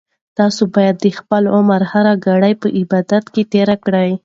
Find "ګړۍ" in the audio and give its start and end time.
2.25-2.53